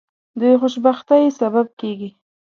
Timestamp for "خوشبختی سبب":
0.59-1.67